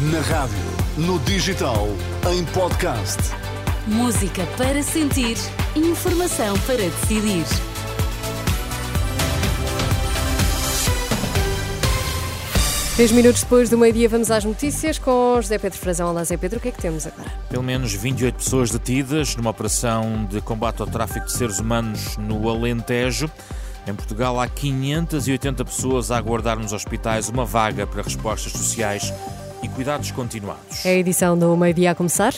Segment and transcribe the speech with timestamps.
[0.00, 0.56] Na rádio,
[0.96, 1.86] no digital,
[2.32, 3.18] em podcast.
[3.86, 5.36] Música para sentir,
[5.76, 7.44] informação para decidir.
[12.96, 16.08] Três minutos depois do meio-dia vamos às notícias com José Pedro Frazão.
[16.08, 17.30] Olá José Pedro, o que é que temos agora?
[17.50, 22.48] Pelo menos 28 pessoas detidas numa operação de combate ao tráfico de seres humanos no
[22.48, 23.30] Alentejo.
[23.86, 29.12] Em Portugal há 580 pessoas a aguardar nos hospitais uma vaga para respostas sociais
[29.62, 30.84] e cuidados continuados.
[30.84, 32.34] É a edição do meio-dia a começar.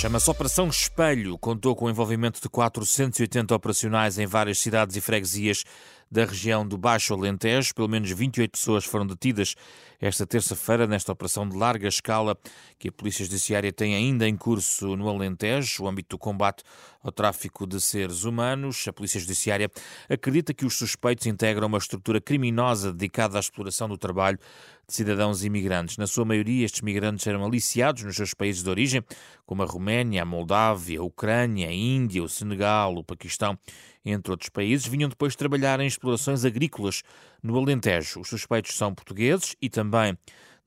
[0.00, 1.36] Chama-se Operação Espelho.
[1.36, 5.62] Contou com o envolvimento de 480 operacionais em várias cidades e freguesias
[6.10, 7.74] da região do Baixo Alentejo.
[7.74, 9.54] Pelo menos 28 pessoas foram detidas
[10.00, 12.36] esta terça-feira nesta operação de larga escala
[12.78, 16.64] que a Polícia Judiciária tem ainda em curso no Alentejo, o âmbito do combate
[17.02, 18.86] ao tráfico de seres humanos.
[18.88, 19.70] A Polícia Judiciária
[20.08, 24.38] acredita que os suspeitos integram uma estrutura criminosa dedicada à exploração do trabalho
[24.88, 25.98] de cidadãos imigrantes.
[25.98, 29.04] Na sua maioria, estes migrantes eram aliciados nos seus países de origem,
[29.46, 33.56] como a Roménia, a Moldávia, a Ucrânia, a Índia, o Senegal, o Paquistão,
[34.04, 34.86] entre outros países.
[34.86, 37.02] Vinham depois trabalhar em explorações agrícolas
[37.42, 38.20] no Alentejo.
[38.20, 40.16] Os suspeitos são portugueses e também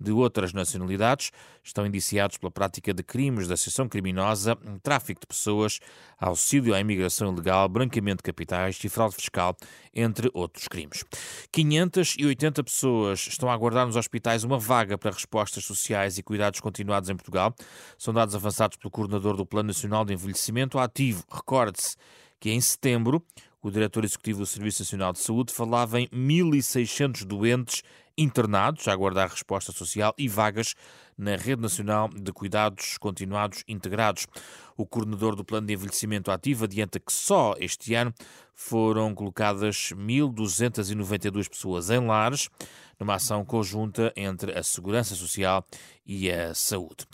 [0.03, 1.31] de outras nacionalidades,
[1.63, 5.79] estão indiciados pela prática de crimes de associação criminosa, tráfico de pessoas,
[6.19, 9.55] auxílio à imigração ilegal, branqueamento de capitais e fraude fiscal,
[9.93, 11.05] entre outros crimes.
[11.51, 17.09] 580 pessoas estão a aguardar nos hospitais uma vaga para respostas sociais e cuidados continuados
[17.09, 17.55] em Portugal.
[17.97, 21.23] São dados avançados pelo coordenador do Plano Nacional de Envelhecimento Ativo.
[21.31, 21.95] Recorde-se
[22.43, 23.25] que em setembro
[23.61, 27.83] o diretor executivo do Serviço Nacional de Saúde falava em 1.600 doentes
[28.17, 30.75] internados a aguardar resposta social e vagas
[31.17, 34.27] na Rede Nacional de Cuidados Continuados Integrados.
[34.75, 38.13] O coordenador do Plano de Envelhecimento Ativo adianta que só este ano
[38.53, 42.49] foram colocadas 1.292 pessoas em lares,
[42.99, 45.65] numa ação conjunta entre a Segurança Social
[46.05, 47.05] e a Saúde.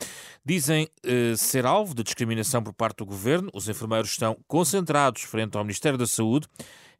[0.43, 3.49] Dizem eh, ser alvo de discriminação por parte do governo.
[3.53, 6.47] Os enfermeiros estão concentrados frente ao Ministério da Saúde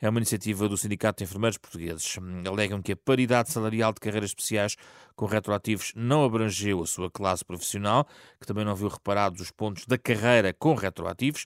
[0.02, 2.18] é uma iniciativa do Sindicato de Enfermeiros Portugueses.
[2.48, 4.78] Alegam que a paridade salarial de carreiras especiais
[5.16, 8.08] com retroativos não abrangeu a sua classe profissional,
[8.40, 11.46] que também não viu reparados os pontos da carreira com retroativos.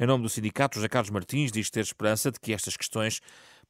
[0.00, 3.20] Em nome do sindicato, José Carlos Martins diz ter esperança de que estas questões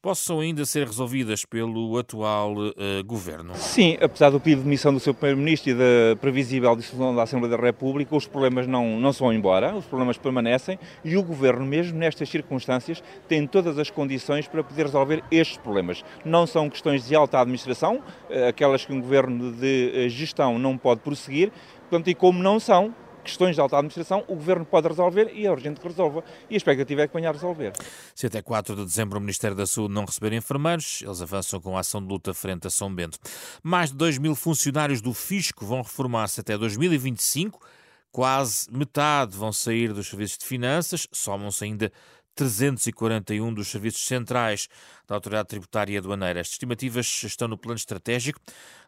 [0.03, 2.73] possam ainda ser resolvidas pelo atual uh,
[3.05, 3.55] governo.
[3.55, 7.55] Sim, apesar do pedido de demissão do seu primeiro-ministro e da previsível dissolução da Assembleia
[7.55, 12.27] da República, os problemas não, não embora, os problemas permanecem e o governo, mesmo nestas
[12.27, 16.03] circunstâncias, tem todas as condições para poder resolver estes problemas.
[16.25, 20.99] Não são questões de alta administração, eh, aquelas que um governo de gestão não pode
[20.99, 21.49] prosseguir,
[21.89, 22.93] portanto, e como não são,
[23.23, 26.23] questões de alta administração, o Governo pode resolver e é urgente que resolva.
[26.49, 27.73] E a expectativa é que venha a resolver.
[28.13, 31.77] Se até 4 de dezembro o Ministério da Saúde não receber enfermeiros, eles avançam com
[31.77, 33.17] a ação de luta frente a São Bento.
[33.63, 37.59] Mais de 2 mil funcionários do Fisco vão reformar-se até 2025.
[38.11, 41.91] Quase metade vão sair dos serviços de finanças, somam-se ainda
[42.35, 44.67] 341 dos serviços centrais
[45.07, 46.39] da Autoridade Tributária e Aduaneira.
[46.39, 48.39] Estas estimativas estão no plano estratégico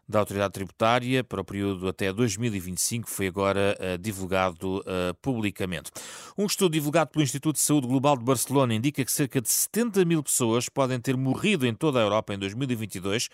[0.08, 5.90] da Autoridade Tributária para o período até 2025, foi agora uh, divulgado uh, publicamente.
[6.38, 10.04] Um estudo divulgado pelo Instituto de Saúde Global de Barcelona indica que cerca de 70
[10.04, 13.28] mil pessoas podem ter morrido em toda a Europa em 2022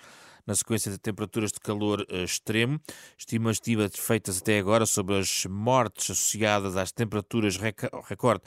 [0.46, 2.80] na sequência de temperaturas de calor uh, extremo.
[3.18, 8.42] Estimativas feitas até agora sobre as mortes associadas às temperaturas recorde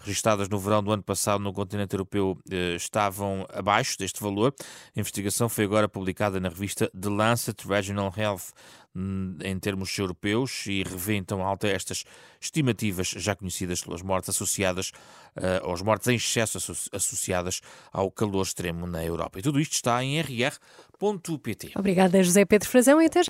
[0.00, 2.38] registadas no verão do ano passado no continente europeu
[2.74, 4.54] estavam abaixo deste valor.
[4.96, 8.52] A investigação foi agora publicada na revista The Lancet Regional Health
[8.94, 12.04] em termos europeus e revê então alta estas
[12.40, 14.90] estimativas já conhecidas pelas mortes associadas
[15.36, 16.58] uh, aos mortes em excesso
[16.92, 17.60] associadas
[17.92, 19.38] ao calor extremo na Europa.
[19.38, 21.72] E tudo isto está em rr.pt.
[21.76, 23.28] Obrigada, José Pedro Frazão, e até já.